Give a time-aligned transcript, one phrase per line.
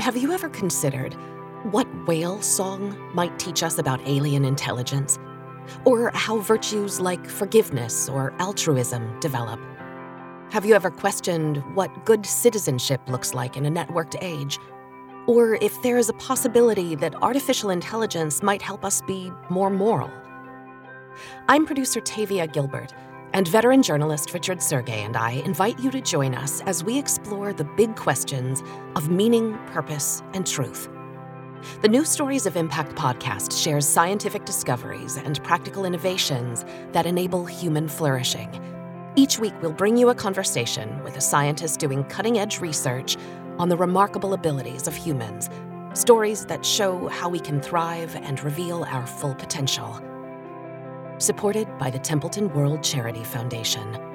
[0.00, 1.12] Have you ever considered
[1.72, 5.18] what whale song might teach us about alien intelligence?
[5.84, 9.60] Or how virtues like forgiveness or altruism develop?
[10.52, 14.58] Have you ever questioned what good citizenship looks like in a networked age?
[15.26, 20.10] Or if there is a possibility that artificial intelligence might help us be more moral?
[21.46, 22.94] I'm producer Tavia Gilbert,
[23.32, 27.52] and veteran journalist Richard Sergay and I invite you to join us as we explore
[27.52, 28.62] the big questions
[28.96, 30.88] of meaning, purpose, and truth.
[31.82, 37.88] The New Stories of Impact podcast shares scientific discoveries and practical innovations that enable human
[37.88, 38.48] flourishing.
[39.16, 43.16] Each week, we'll bring you a conversation with a scientist doing cutting edge research
[43.58, 45.50] on the remarkable abilities of humans,
[45.92, 50.00] stories that show how we can thrive and reveal our full potential.
[51.20, 54.09] Supported by the Templeton World Charity Foundation.